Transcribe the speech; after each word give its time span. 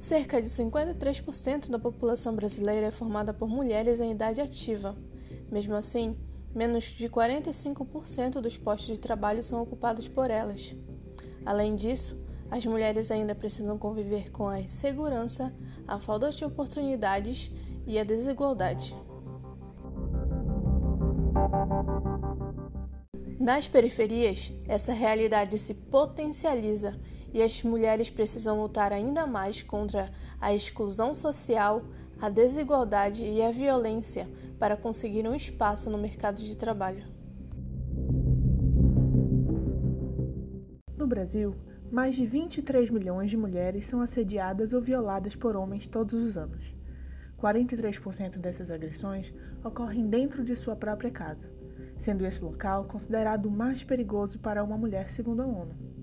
Cerca 0.00 0.40
de 0.40 0.48
53% 0.48 1.68
da 1.68 1.78
população 1.78 2.34
brasileira 2.36 2.86
é 2.86 2.90
formada 2.90 3.34
por 3.34 3.48
mulheres 3.48 4.00
em 4.00 4.12
idade 4.12 4.40
ativa. 4.40 4.96
Mesmo 5.50 5.74
assim, 5.74 6.16
menos 6.54 6.84
de 6.84 7.08
45% 7.08 8.40
dos 8.40 8.56
postos 8.56 8.94
de 8.94 9.00
trabalho 9.00 9.42
são 9.42 9.60
ocupados 9.60 10.06
por 10.06 10.30
elas. 10.30 10.74
Além 11.44 11.74
disso, 11.74 12.16
as 12.48 12.64
mulheres 12.64 13.10
ainda 13.10 13.34
precisam 13.34 13.76
conviver 13.76 14.30
com 14.30 14.46
a 14.46 14.60
insegurança, 14.60 15.52
a 15.86 15.98
falta 15.98 16.30
de 16.30 16.44
oportunidades 16.44 17.50
e 17.84 17.98
a 17.98 18.04
desigualdade. 18.04 18.96
Nas 23.40 23.68
periferias, 23.68 24.52
essa 24.66 24.92
realidade 24.92 25.58
se 25.58 25.74
potencializa 25.74 26.98
e 27.38 27.42
as 27.42 27.62
mulheres 27.62 28.10
precisam 28.10 28.60
lutar 28.60 28.92
ainda 28.92 29.24
mais 29.24 29.62
contra 29.62 30.10
a 30.40 30.52
exclusão 30.52 31.14
social, 31.14 31.84
a 32.20 32.28
desigualdade 32.28 33.24
e 33.24 33.40
a 33.40 33.52
violência 33.52 34.28
para 34.58 34.76
conseguir 34.76 35.24
um 35.24 35.36
espaço 35.36 35.88
no 35.88 35.98
mercado 35.98 36.42
de 36.42 36.56
trabalho. 36.56 37.04
No 40.96 41.06
Brasil, 41.06 41.54
mais 41.92 42.16
de 42.16 42.26
23 42.26 42.90
milhões 42.90 43.30
de 43.30 43.36
mulheres 43.36 43.86
são 43.86 44.00
assediadas 44.00 44.72
ou 44.72 44.80
violadas 44.80 45.36
por 45.36 45.54
homens 45.54 45.86
todos 45.86 46.14
os 46.14 46.36
anos. 46.36 46.74
43% 47.40 48.36
dessas 48.38 48.68
agressões 48.68 49.32
ocorrem 49.62 50.08
dentro 50.08 50.42
de 50.42 50.56
sua 50.56 50.74
própria 50.74 51.12
casa, 51.12 51.48
sendo 51.96 52.26
esse 52.26 52.42
local 52.42 52.86
considerado 52.86 53.46
o 53.46 53.50
mais 53.50 53.84
perigoso 53.84 54.40
para 54.40 54.64
uma 54.64 54.76
mulher, 54.76 55.08
segundo 55.08 55.42
a 55.42 55.46
ONU. 55.46 55.97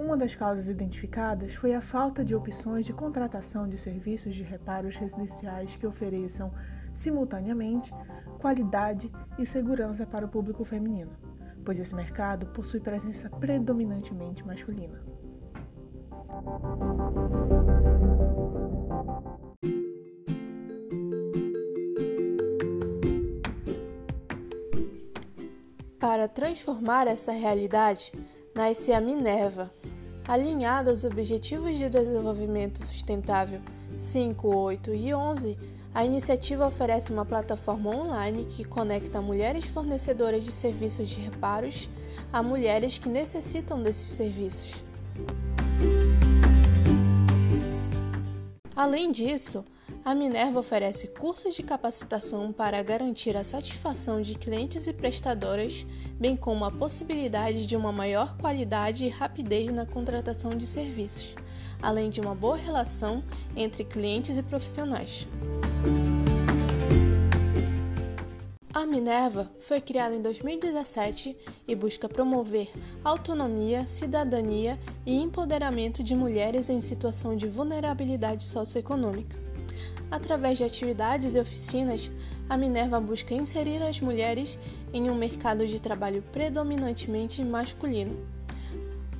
Uma 0.00 0.16
das 0.16 0.34
causas 0.34 0.66
identificadas 0.66 1.54
foi 1.54 1.74
a 1.74 1.80
falta 1.82 2.24
de 2.24 2.34
opções 2.34 2.86
de 2.86 2.92
contratação 2.92 3.68
de 3.68 3.76
serviços 3.76 4.34
de 4.34 4.42
reparos 4.42 4.96
residenciais 4.96 5.76
que 5.76 5.86
ofereçam, 5.86 6.50
simultaneamente, 6.94 7.92
qualidade 8.38 9.12
e 9.38 9.44
segurança 9.44 10.06
para 10.06 10.24
o 10.24 10.28
público 10.28 10.64
feminino, 10.64 11.12
pois 11.62 11.78
esse 11.78 11.94
mercado 11.94 12.46
possui 12.46 12.80
presença 12.80 13.28
predominantemente 13.28 14.42
masculina. 14.42 15.04
Para 26.00 26.26
transformar 26.26 27.06
essa 27.06 27.32
realidade, 27.32 28.10
nasce 28.54 28.92
a 28.92 29.00
Minerva, 29.00 29.70
Alinhada 30.26 30.90
aos 30.90 31.04
Objetivos 31.04 31.76
de 31.76 31.88
Desenvolvimento 31.88 32.84
Sustentável 32.84 33.60
5, 33.98 34.48
8 34.48 34.94
e 34.94 35.12
11, 35.12 35.58
a 35.92 36.04
iniciativa 36.04 36.66
oferece 36.66 37.12
uma 37.12 37.24
plataforma 37.24 37.90
online 37.90 38.44
que 38.44 38.64
conecta 38.64 39.20
mulheres 39.20 39.64
fornecedoras 39.66 40.44
de 40.44 40.52
serviços 40.52 41.08
de 41.08 41.20
reparos 41.20 41.88
a 42.32 42.42
mulheres 42.42 42.98
que 42.98 43.08
necessitam 43.08 43.82
desses 43.82 44.06
serviços. 44.06 44.84
Além 48.76 49.10
disso, 49.10 49.64
a 50.04 50.14
Minerva 50.14 50.60
oferece 50.60 51.08
cursos 51.08 51.54
de 51.54 51.62
capacitação 51.62 52.52
para 52.52 52.82
garantir 52.82 53.36
a 53.36 53.44
satisfação 53.44 54.22
de 54.22 54.34
clientes 54.34 54.86
e 54.86 54.92
prestadoras, 54.92 55.86
bem 56.18 56.36
como 56.36 56.64
a 56.64 56.70
possibilidade 56.70 57.66
de 57.66 57.76
uma 57.76 57.92
maior 57.92 58.36
qualidade 58.38 59.04
e 59.04 59.10
rapidez 59.10 59.70
na 59.70 59.84
contratação 59.84 60.56
de 60.56 60.66
serviços, 60.66 61.34
além 61.82 62.08
de 62.08 62.20
uma 62.20 62.34
boa 62.34 62.56
relação 62.56 63.22
entre 63.54 63.84
clientes 63.84 64.38
e 64.38 64.42
profissionais. 64.42 65.28
A 68.72 68.86
Minerva 68.86 69.50
foi 69.60 69.80
criada 69.80 70.14
em 70.14 70.22
2017 70.22 71.36
e 71.68 71.74
busca 71.74 72.08
promover 72.08 72.70
autonomia, 73.04 73.86
cidadania 73.86 74.78
e 75.04 75.14
empoderamento 75.14 76.02
de 76.02 76.14
mulheres 76.14 76.70
em 76.70 76.80
situação 76.80 77.36
de 77.36 77.46
vulnerabilidade 77.46 78.46
socioeconômica. 78.46 79.49
Através 80.10 80.58
de 80.58 80.64
atividades 80.64 81.34
e 81.34 81.40
oficinas, 81.40 82.10
a 82.48 82.56
Minerva 82.56 83.00
busca 83.00 83.32
inserir 83.32 83.82
as 83.82 84.00
mulheres 84.00 84.58
em 84.92 85.08
um 85.08 85.14
mercado 85.14 85.66
de 85.66 85.80
trabalho 85.80 86.22
predominantemente 86.32 87.44
masculino, 87.44 88.16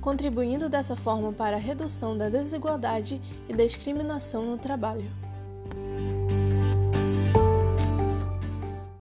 contribuindo 0.00 0.68
dessa 0.68 0.96
forma 0.96 1.32
para 1.32 1.56
a 1.56 1.60
redução 1.60 2.16
da 2.16 2.28
desigualdade 2.28 3.20
e 3.48 3.52
discriminação 3.52 4.46
no 4.46 4.56
trabalho. 4.56 5.10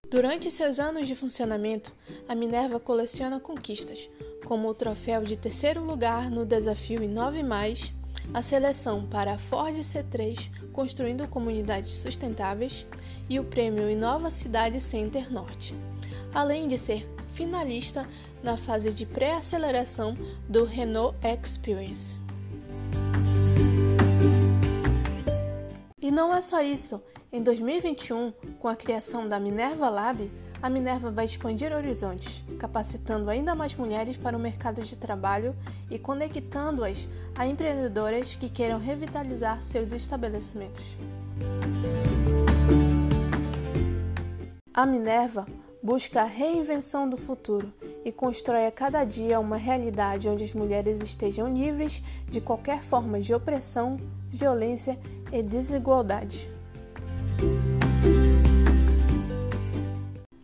Durante 0.10 0.50
seus 0.50 0.80
anos 0.80 1.08
de 1.08 1.16
funcionamento, 1.16 1.94
a 2.28 2.36
Minerva 2.36 2.80
coleciona 2.80 3.40
conquistas, 3.40 4.10
como 4.46 4.70
o 4.70 4.74
troféu 4.74 5.22
de 5.24 5.38
terceiro 5.38 5.84
lugar 5.84 6.32
no 6.32 6.46
desafio 6.46 7.04
Inove 7.04 7.44
Mais 7.44 7.94
a 8.34 8.42
seleção 8.42 9.06
para 9.06 9.34
a 9.34 9.38
Ford 9.40 9.76
C3 9.78 10.50
Construindo 10.72 11.28
Comunidades 11.28 11.94
Sustentáveis 11.94 12.86
e 13.30 13.40
o 13.40 13.44
prêmio 13.44 13.90
Inova 13.90 14.30
Cidade 14.30 14.80
Center 14.80 15.32
Norte, 15.32 15.74
além 16.34 16.68
de 16.68 16.78
ser 16.78 17.10
finalista 17.34 18.08
na 18.44 18.58
fase 18.58 18.92
de 18.92 19.06
pré-aceleração 19.06 20.18
do 20.48 20.66
Renault 20.66 21.18
Experience. 21.24 22.20
E 26.00 26.12
não 26.12 26.34
é 26.34 26.42
só 26.42 26.62
isso. 26.62 27.04
Em 27.32 27.44
2021, 27.44 28.32
com 28.60 28.68
a 28.68 28.76
criação 28.76 29.28
da 29.28 29.40
Minerva 29.40 29.90
Lab, 29.90 30.32
a 30.62 30.70
Minerva 30.70 31.12
vai 31.12 31.26
expandir 31.26 31.72
horizontes, 31.72 32.44
capacitando 32.60 33.30
ainda 33.30 33.54
mais 33.54 33.76
mulheres 33.76 34.18
para 34.18 34.36
o 34.36 34.40
mercado 34.40 34.82
de 34.82 34.96
trabalho 34.96 35.56
e 35.90 36.00
conectando-as 36.00 37.08
a 37.36 37.46
empreendedoras 37.46 38.36
que 38.36 38.50
queiram 38.50 38.80
revitalizar 38.80 39.62
seus 39.64 39.92
estabelecimentos. 39.92 40.98
A 44.74 44.86
Minerva 44.86 45.48
busca 45.82 46.22
a 46.22 46.26
reinvenção 46.26 47.10
do 47.10 47.18
futuro 47.18 47.72
e 48.04 48.12
constrói 48.12 48.66
a 48.66 48.72
cada 48.72 49.04
dia 49.04 49.40
uma 49.40 49.58
realidade 49.58 50.28
onde 50.28 50.44
as 50.44 50.54
mulheres 50.54 51.02
estejam 51.02 51.54
livres 51.54 52.02
de 52.28 52.42
qualquer 52.42 52.82
forma 52.82 53.20
de 53.20 53.34
opressão, 53.34 54.00
violência 54.30 55.00
e 55.32 55.42
desigualdade. 55.42 56.57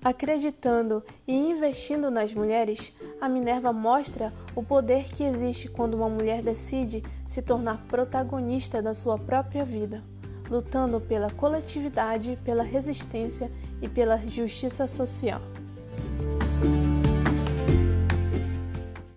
Acreditando 0.04 1.02
e 1.26 1.34
investindo 1.34 2.12
nas 2.12 2.34
mulheres, 2.34 2.92
a 3.22 3.30
Minerva 3.30 3.72
mostra 3.72 4.34
o 4.54 4.62
poder 4.62 5.06
que 5.06 5.24
existe 5.24 5.70
quando 5.70 5.94
uma 5.94 6.10
mulher 6.10 6.42
decide 6.42 7.02
se 7.26 7.42
tornar 7.42 7.86
protagonista 7.88 8.82
da 8.82 8.94
sua 8.94 9.18
própria 9.18 9.64
vida, 9.64 10.04
lutando 10.50 11.00
pela 11.00 11.32
coletividade, 11.32 12.38
pela 12.44 12.64
resistência 12.64 13.50
e 13.82 13.88
pela 13.88 14.18
justiça 14.18 14.88
social. 14.88 15.42